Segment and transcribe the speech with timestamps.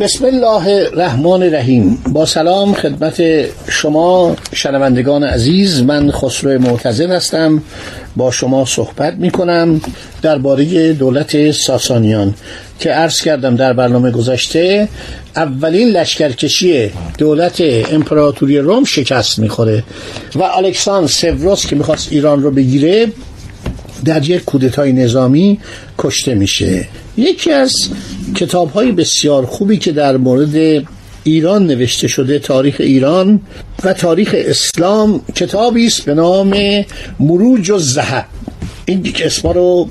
[0.00, 1.98] بسم الله الرحمن الرحیم.
[2.12, 3.22] با سلام خدمت
[3.68, 7.62] شما شنوندگان عزیز من خسرو معتزد هستم.
[8.16, 9.80] با شما صحبت می کنم
[10.22, 12.34] درباره دولت ساسانیان
[12.78, 14.88] که عرض کردم در برنامه گذشته
[15.36, 17.60] اولین لشکرکشی دولت
[17.92, 19.84] امپراتوری روم شکست می‌خوره
[20.34, 23.06] و الکساندر سوروس که می‌خواست ایران رو بگیره
[24.04, 25.58] در یک کودتای نظامی
[25.98, 26.88] کشته میشه.
[27.16, 27.72] یکی از
[28.34, 30.84] کتاب های بسیار خوبی که در مورد
[31.24, 33.40] ایران نوشته شده تاریخ ایران
[33.84, 36.54] و تاریخ اسلام کتابی است به نام
[37.20, 38.24] مروج و زهب
[38.86, 39.88] این اسما رو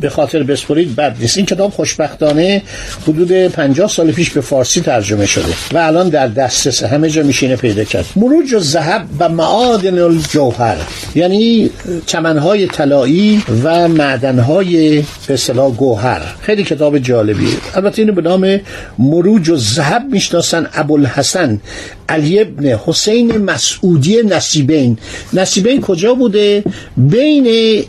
[0.00, 1.36] به خاطر بسپرید بد نیست.
[1.36, 2.62] این کتاب خوشبختانه
[3.02, 7.56] حدود 50 سال پیش به فارسی ترجمه شده و الان در دسترس همه جا میشینه
[7.56, 8.06] پیدا کرد.
[8.16, 10.76] مروج و زهب و معادن الجوهر
[11.14, 11.70] یعنی
[12.06, 16.20] چمنهای طلایی و معدنهای به اصطلاح گوهر.
[16.40, 17.54] خیلی کتاب جالبیه.
[17.74, 18.60] البته اینو به نام
[18.98, 21.60] مروج و زهب می‌شناسن ابوالحسن
[22.08, 24.98] علی ابن حسین مسعودی نصیبین.
[25.32, 26.64] نصیبین کجا بوده؟
[26.96, 27.46] بین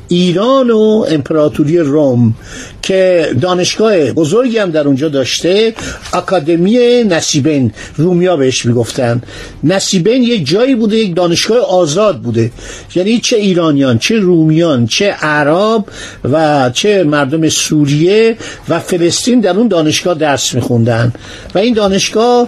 [0.07, 2.33] ایران و امپراتوری روم
[2.81, 5.73] که دانشگاه بزرگی هم در اونجا داشته
[6.13, 9.21] اکادمی نصیبین رومیا بهش می‌گفتن.
[9.63, 12.51] نصیبین یک جایی بوده یک دانشگاه آزاد بوده.
[12.95, 15.85] یعنی چه ایرانیان چه رومیان چه عرب
[16.23, 18.37] و چه مردم سوریه
[18.69, 21.13] و فلسطین در اون دانشگاه درس میخوندن.
[21.55, 22.47] و این دانشگاه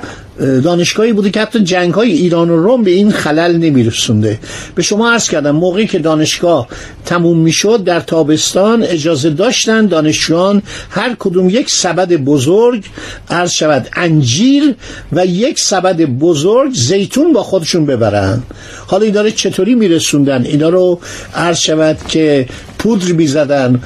[0.63, 4.39] دانشگاهی بوده که حتی جنگ های ایران و روم به این خلل نمیرسونده.
[4.75, 6.67] به شما عرض کردم موقعی که دانشگاه
[7.05, 9.85] تموم می‌شد در تابستان اجازه داشتن
[10.33, 12.85] دانشجویان هر کدوم یک سبد بزرگ
[13.29, 13.89] عرض شود.
[13.95, 14.75] انجیر
[15.11, 18.43] و یک سبد بزرگ زیتون با خودشون ببرن.
[18.87, 20.99] حالا این داره چطوری میرسوندن؟ اینا رو
[21.35, 22.45] عرض شود که
[22.79, 23.81] پودر می‌زدن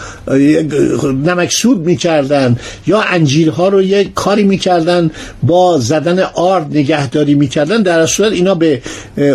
[1.26, 2.56] نمکسود می‌کردن
[2.88, 5.12] یا انجیرها رو یک کاری می‌کردن
[5.44, 7.82] با زدن آرد نگهداری می‌کردن.
[7.82, 8.82] در صورت اینا به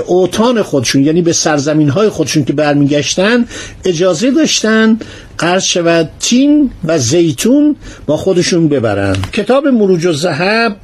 [0.06, 3.44] اوتان خودشون یعنی به سرزمین های خودشون که برمیگشتن
[3.84, 4.98] اجازه داشتن
[5.42, 7.76] عرض شود تین و زیتون
[8.06, 9.16] با خودشون ببرن.
[9.32, 10.76] کتاب مروج و زهب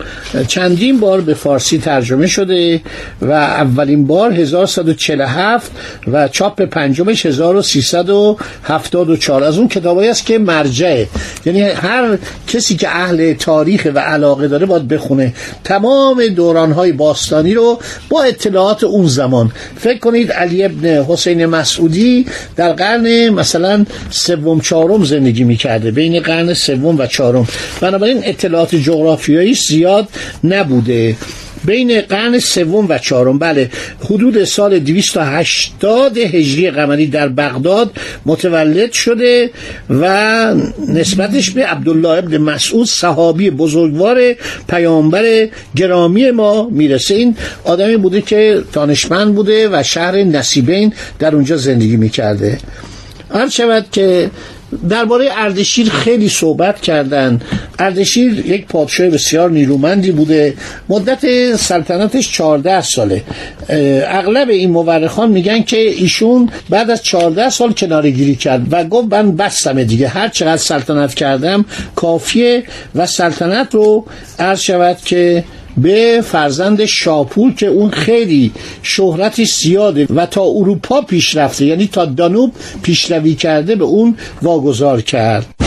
[0.49, 2.81] چندین بار به فارسی ترجمه شده
[3.23, 5.73] و اولین بار 1147
[6.13, 11.09] و چاپ پنجمش 1374 از اون کتابایی است که مرجعه
[11.47, 15.35] یعنی هر کسی که اهل تاریخ و علاقه داره باید بخونه.
[15.65, 19.53] تمام دورانهای باستانی رو با اطلاعات اون زمان.
[19.77, 22.27] فکر کنید علی ابن حسین مسعودی
[22.57, 27.49] در قرن مثلا سوم چهارم زندگی می‌کرده بین قرن سوم و چهارم.
[27.81, 30.09] بنابراین اطلاعات جغرافیایی زیاد
[30.45, 31.17] نبوده.
[31.65, 33.71] بین قرن سوم و چهارم بله
[34.05, 37.91] حدود سال 280 هجری قمری در بغداد
[38.27, 39.51] متولد شده
[39.91, 40.55] و
[40.89, 44.35] نسبتش به عبدالله ابن مسعود صحابی بزرگوار
[44.69, 47.15] پیامبر گرامی ما می‌رسه.
[47.15, 52.59] این آدمی بوده که دانشمند بوده و شهر نصیبین در اونجا زندگی می‌کرده.
[53.35, 54.31] هر شود که
[54.89, 57.41] درباره اردشیر خیلی صحبت کردن.
[57.79, 60.55] اردشیر یک پادشاه بسیار نیرومندی بوده.
[60.89, 63.23] مدت سلطنتش 14 ساله.
[64.09, 69.37] اغلب این مورخان میگن که ایشون بعد از 14 سال کنارگیری کرد و گفت من
[69.37, 70.09] بستمه دیگه.
[70.09, 71.65] هر چقدر سلطنت کردم
[71.97, 72.63] کافیه
[72.95, 74.05] و سلطنت رو
[74.39, 75.45] عرض شود که
[75.83, 78.53] به فرزند شاپور که اون خیلی
[78.83, 82.53] شهرتی زیاده و تا اروپا پیشرفته یعنی تا دانوب
[82.83, 85.58] پیشروی کرده به اون واگذار کرد.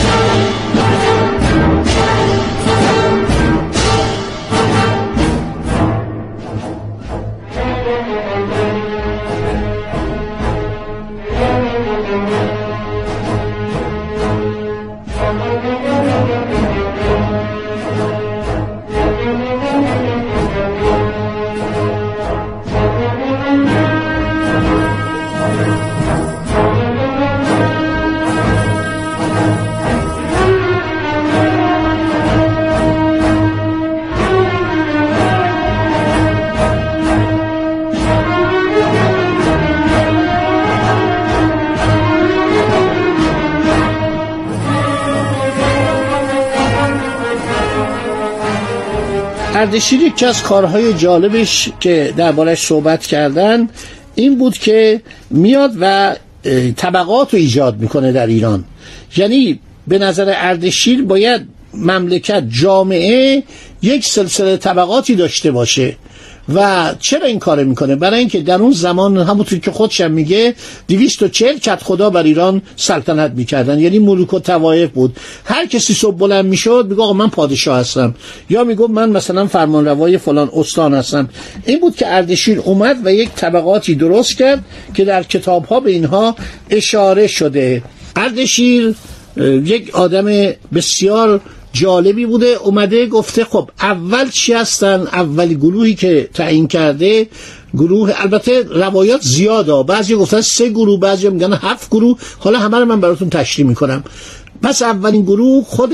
[49.54, 53.68] اردشیر یکی از کارهای جالبش که دربارش صحبت کردن
[54.14, 56.16] این بود که میاد و
[56.76, 58.64] طبقات رو ایجاد می‌کنه در ایران.
[59.16, 61.42] یعنی به نظر اردشیر باید
[61.74, 63.42] مملکت جامعه
[63.82, 65.96] یک سلسله طبقاتی داشته باشه.
[66.54, 70.54] و چرا این کار می‌کنه؟ برای اینکه در اون زمان همونطور که خودشم میگه
[70.88, 73.78] 240 کت خدا بر ایران سلطنت می‌کردن.
[73.78, 75.16] یعنی ملوک و توایف بود.
[75.44, 78.14] هر کسی صبح بلند می‌شد میگه آقا من پادشاه هستم.
[78.50, 81.28] یا میگه من مثلا فرمانروای فلان استان هستم.
[81.66, 85.90] این بود که اردشیر اومد و یک طبقاتی درست کرد که در کتاب ها به
[85.90, 86.36] اینها
[86.70, 87.82] اشاره شده.
[88.16, 88.94] اردشیر
[89.64, 91.40] یک آدم بسیار
[91.72, 97.28] جالبی بوده اومده گفته خب اول چی هستن؟ اول گروهی که تعیین کرده
[97.74, 102.18] گروه البته روایات زیاده بعضی گفتن سه گروه بعضی میگن هفت گروه.
[102.38, 104.04] حالا همه رو من براتون تشریح می‌کنم.
[104.62, 105.92] پس اولین گروه خود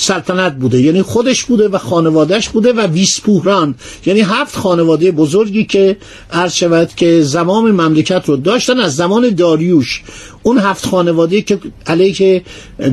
[0.00, 0.80] سلطنت بوده.
[0.80, 3.74] یعنی خودش بوده و خانوادهش بوده و ویسپوهران.
[4.06, 5.96] یعنی هفت خانواده بزرگی که
[6.32, 10.02] عرض شود که زمام مملکت رو داشتن از زمان داریوش.
[10.42, 12.42] اون هفت خانواده که علیه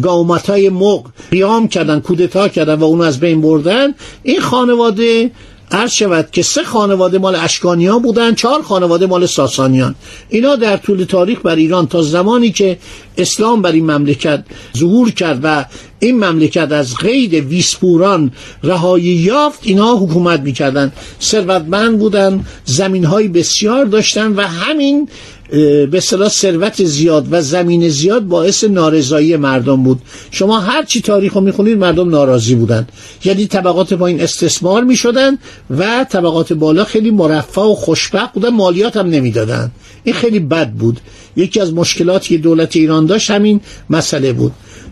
[0.01, 3.93] گاومت های مق قیام کردن کودتا کردن و اون از بین بردن
[4.23, 5.31] این خانواده
[5.71, 9.95] عرض شود که سه خانواده مال اشکانیان بودن چهار خانواده مال ساسانیان.
[10.29, 12.77] اینا در طول تاریخ بر ایران تا زمانی که
[13.17, 14.43] اسلام بر این مملکت
[14.77, 15.65] ظهور کرد و
[15.99, 18.31] این مملکت از قید ویسپوران
[18.63, 20.91] رهایی یافت اینها حکومت می‌کردن.
[21.21, 25.09] ثروتمند بودن زمین های بسیار داشتن و همین
[25.49, 30.01] به اصطلاح ثروت زیاد و زمین زیاد باعث نارضایی مردم بود.
[30.31, 32.87] شما هر چی تاریخ رو می‌خونید مردم ناراضی بودن.
[33.25, 35.37] یعنی طبقات پایین استثمار می‌شدن
[35.69, 39.71] و طبقات بالا خیلی مرفه و خوشبخت بودن مالیات هم نمی‌دادن.
[40.03, 40.99] این خیلی بد بود.
[41.35, 44.51] یکی از مشکلاتی که دولت ایران داشت همین مسئله بود.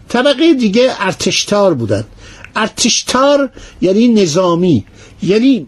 [0.10, 2.04] طبقه دیگه ارتشتار بودن.
[2.56, 3.50] ارتشتار
[3.82, 4.86] یعنی نظامی.
[5.24, 5.68] یعنی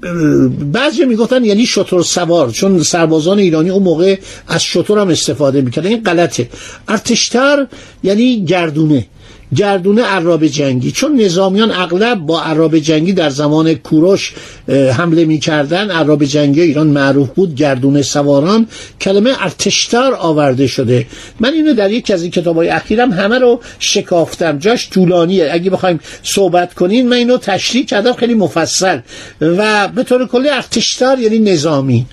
[0.72, 4.18] بعضی می‌گفتن یعنی شطور سوار چون سربازان ایرانی اون موقع
[4.48, 5.90] از شطور هم استفاده می‌کردن.
[5.90, 6.50] این غلطه.
[6.88, 7.68] ارتشتر
[8.04, 9.08] یعنی گردونه.
[9.56, 10.92] گردونه عراب جنگی.
[10.92, 14.34] چون نظامیان اغلب با عراب جنگی در زمان کوروش
[14.68, 18.68] حمله می‌کردن عراب جنگی ایران معروف بود گردونه سواران.
[19.02, 21.08] کلمه ارتشتر آورده شده.
[21.40, 24.60] من اینو در یک از این کتابای اخیرم همه رو شکافتم.
[24.60, 25.50] جاش طولانیه.
[25.52, 29.00] اگه بخوایم صحبت کنین من اینو تشریح کردم خیلی مفصل.
[29.42, 32.06] و به طور کلی ارتشتر یعنی نظامی.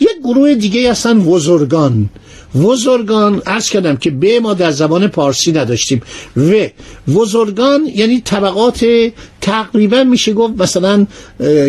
[0.00, 2.08] یک گروه دیگه هستن وزرگان.
[2.54, 6.02] وزرگان ارز کردم که به ما در زبان پارسی نداشتیم.
[6.36, 6.52] و
[7.10, 8.86] وزرگان یعنی طبقات
[9.40, 11.06] تقریبا میشه گفت مثلا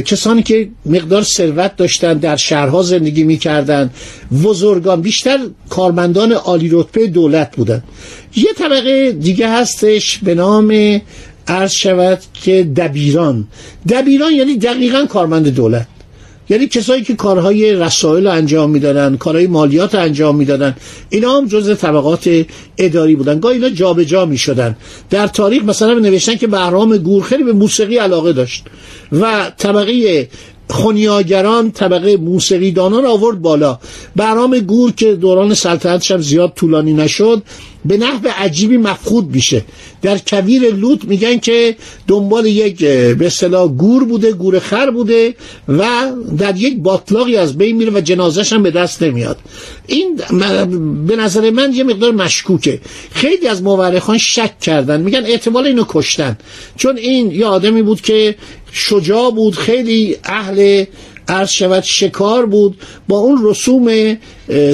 [0.05, 3.89] کسانی که مقدار ثروت داشتن در شهرها زندگی می‌کردن.
[4.43, 5.39] وزرگان بیشتر
[5.69, 7.83] کارمندان عالی رتبه دولت بودن.
[8.35, 11.01] یه طبقه دیگه هستش به نام
[11.47, 13.47] عرض شود که دبیران.
[13.89, 15.87] دبیران یعنی دقیقا کارمند دولت.
[16.49, 20.75] یعنی کسایی که کارهای رسائل انجام می‌دادن کارهای مالیات انجام می‌دادن
[21.09, 22.45] اینا هم جز طبقات
[22.77, 23.39] اداری بودن.
[23.39, 24.75] گاهی اینا جابجا می‌شدن.
[25.09, 28.63] در تاریخ مثلا نوشتن که بهرام گور خیلی به موسیقی علاقه داشت
[29.11, 30.27] و طبقه
[30.69, 33.79] خونیاگران طبقه موسیقی دانان آورد بالا.
[34.15, 37.43] برام گور که دوران سلطنتش هم زیاد طولانی نشد
[37.85, 39.63] به نحو عجیبی مفقود میشه.
[40.01, 41.75] در کویر لوط میگن که
[42.07, 45.35] دنبال یک به اصطلاح گور بوده گور خر بوده
[45.67, 45.87] و
[46.37, 49.37] در یک باطلاقی از بین میره و جنازش هم به دست نمیاد.
[49.87, 50.21] این
[51.07, 52.79] به نظر من یه مقدار مشکوکه.
[53.11, 55.01] خیلی از مورخان شک کردن.
[55.01, 56.37] میگن احتمال اینو کشتن.
[56.77, 58.35] چون این یه آدمی بود که
[58.71, 60.85] شجاع بود خیلی اهل
[61.27, 64.17] عرض شود شکار بود با اون رسوم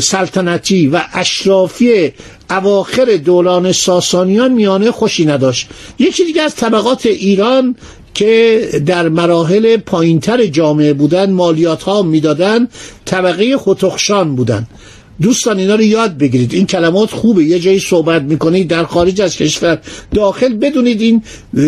[0.02, 2.14] سلطنتی و اشرافی
[2.50, 5.68] اواخر دوران ساسانیان میانه خوشی نداشت.
[6.00, 7.76] یکی دیگه از طبقات ایران
[8.14, 12.68] که در مراحل پایینتر جامعه بودن مالیات ها می‌دادن
[13.06, 14.68] طبقه خطخشان بودن.
[15.22, 16.54] دوستان اینا رو یاد بگیرید.
[16.54, 17.44] این کلمات خوبه.
[17.44, 19.80] یه جایی صحبت می‌کنید در خارج از کشور.
[20.14, 21.22] داخل بدونید این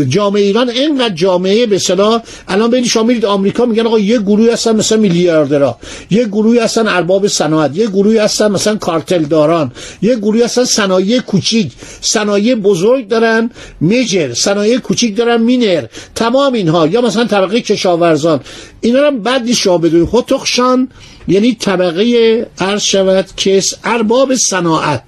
[0.10, 4.50] جامعه ایران اینقدر جامعه به صلاح الان بین شما میرید آمریکا میگن آقا یه گروهی
[4.50, 5.77] هستن مثلا میلیاردرا
[6.12, 11.20] یه گروهی هستن ارباب صنعت یه گروهی هستن مثلا کارتل داران یه گروهی هستن صنایع
[11.20, 11.72] کوچیک.
[12.01, 13.50] صنایع بزرگ دارن.
[13.82, 14.34] میجر.
[14.34, 15.42] صنایع کوچیک دارن.
[15.42, 15.86] مینر.
[16.16, 16.88] تمام اینها.
[16.88, 18.39] یا مثلا طبقه کشاورزان.
[18.82, 20.08] اینا رو بعد نیست شما بدونید.
[20.08, 20.89] خودتخشان
[21.27, 25.03] یعنی طبقه عرض شود کس ارباب صناعت.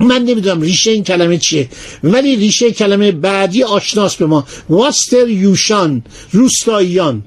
[0.00, 1.68] من نمی‌دونم ریشه این کلمه چیه
[2.04, 4.46] ولی ریشه کلمه بعدی آشناس به ما.
[4.70, 7.22] واستر یوشان؟ روستاییان.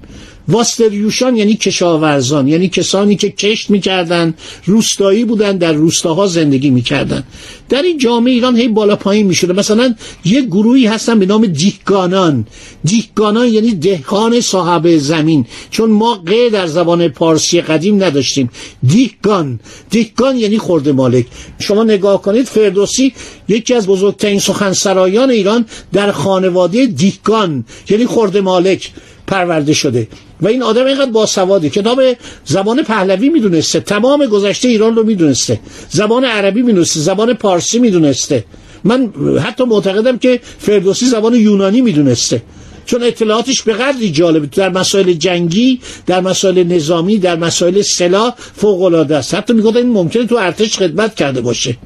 [0.47, 4.33] واستریوشان یعنی کشاورزان یعنی کسانی که کشت می‌کردن
[4.65, 7.23] روستایی بودن در روستاها زندگی می‌کردن.
[7.69, 9.53] در این جامعه ایران هی بالا پایین می‌شده.
[9.53, 12.47] مثلا یه گروهی هستن به نام دیهگانان
[12.83, 15.45] دیهگانان یعنی دهقان صاحب زمین.
[15.71, 18.49] چون ما غیر در زبان پارسی قدیم نداشتیم.
[18.87, 19.59] دیهگان
[19.89, 21.25] دیهگان یعنی خورده مالک.
[21.59, 23.13] شما نگاه کنید فردوسی
[23.47, 28.91] یکی از بزرگترین سخنسرایان ایران در خانواده دیهگان یعنی خورده مالک.
[29.27, 30.07] پرورده شده.
[30.41, 32.01] و این آدم اینقدر باسواده کتاب
[32.45, 33.79] زبان پهلوی می‌دونسته.
[33.79, 35.59] تمام گذشته ایران رو می‌دونسته.
[35.89, 36.99] زبان عربی می‌دونسته.
[36.99, 38.45] زبان پارسی می‌دونسته.
[38.83, 39.13] من
[39.43, 42.41] حتی معتقدم که فردوسی زبان یونانی می‌دونسته.
[42.85, 44.47] چون اطلاعاتش به قدری جالبه.
[44.47, 49.35] در مسائل جنگی در مسائل نظامی در مسائل سلاح فوق العاده است.
[49.35, 51.77] حتی می‌گفتن این ممکنه تو ارتش خدمت کرده باشه.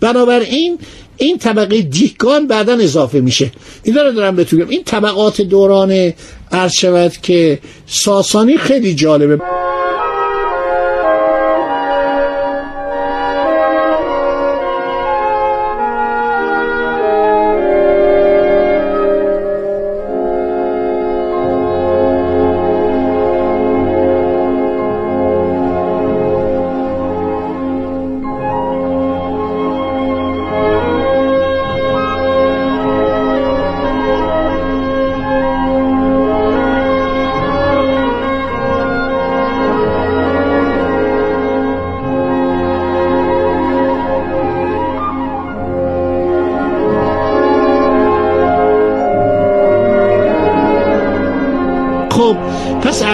[0.00, 0.78] بنابراین
[1.20, 3.50] این طبقه دیگان بعدا اضافه میشه.
[3.82, 6.12] این رو دارم بهتون این طبقات دوران
[6.52, 9.38] عرض شود که ساسانی خیلی جالبه.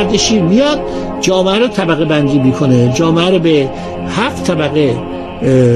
[0.06, 0.80] اردشیر میاد
[1.20, 2.92] جامعه رو طبقه بندی می‌کنه.
[2.94, 3.70] جامعه رو به
[4.08, 4.96] هفت طبقه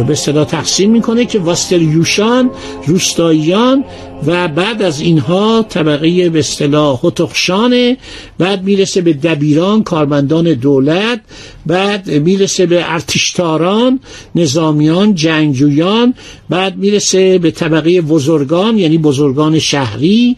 [0.06, 2.50] به صدا تقسیم می‌کنه که واستریوشان
[2.86, 3.84] روستاییان
[4.26, 7.96] و بعد از اینها طبقه به اصطلاح هتخشانه
[8.38, 11.20] بعد می‌رسه به دبیران کارمندان دولت
[11.66, 14.00] بعد می‌رسه به ارتشتاران
[14.34, 16.14] نظامیان جنگجویان
[16.50, 20.36] بعد می‌رسه به طبقه بزرگان یعنی بزرگان شهری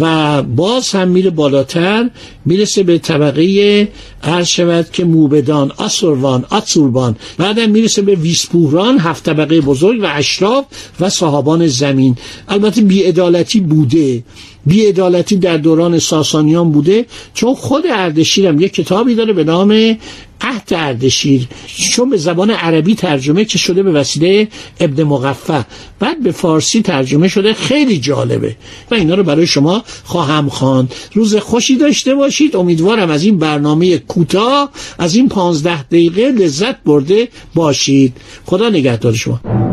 [0.00, 2.10] و باز هم میره بالاتر
[2.44, 3.88] می‌رسه به طبقه
[4.22, 10.64] عرض که موبدان آسروان آتسوربان بعدم می‌رسه به ویسپوران هفت طبقه بزرگ و اشراف
[11.00, 12.16] و صاحبان زمین.
[12.48, 12.82] البته
[13.20, 14.22] بیعدالتی بوده
[14.66, 19.98] بیعدالتی در دوران ساسانیان بوده چون خود اردشیر هم یک کتابی داره به نام
[20.40, 21.48] عهد اردشیر
[21.92, 24.48] چون به زبان عربی ترجمه که شده به وسیله
[24.80, 25.62] ابن مقفع.
[25.98, 28.56] بعد به فارسی ترجمه شده خیلی جالبه.
[28.90, 30.94] و اینا رو برای شما خواهم خواند.
[31.14, 32.56] روز خوشی داشته باشید.
[32.56, 38.16] امیدوارم از این برنامه کوتاه از این پانزده دقیقه لذت برده باشید.
[38.46, 39.69] خدا نگهدار شما.